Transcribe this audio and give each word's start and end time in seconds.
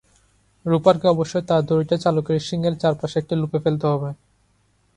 রোপারকে 0.65 1.07
অবশ্যই 1.07 1.45
তার 1.47 1.61
দড়িটা 1.65 1.95
চালকের 1.97 2.37
শিং-এর 2.39 2.75
চারপাশে 2.81 3.15
একটা 3.19 3.35
লুপে 3.35 3.59
ফেলতে 3.65 3.85
হবে। 3.87 4.09